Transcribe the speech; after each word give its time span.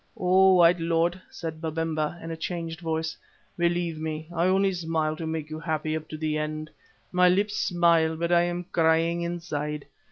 "Oh! 0.17 0.55
white 0.55 0.79
lord," 0.79 1.21
said 1.29 1.61
Babemba, 1.61 2.17
in 2.23 2.31
a 2.31 2.35
changed 2.35 2.79
voice, 2.81 3.15
"believe 3.55 3.99
me 3.99 4.27
I 4.33 4.47
only 4.47 4.73
smile 4.73 5.15
to 5.17 5.27
make 5.27 5.51
you 5.51 5.59
happy 5.59 5.95
up 5.95 6.07
to 6.09 6.17
the 6.17 6.39
end. 6.39 6.71
My 7.11 7.29
lips 7.29 7.55
smile, 7.57 8.15
but 8.17 8.31
I 8.31 8.41
am 8.41 8.63
crying 8.73 9.21
inside. 9.21 9.85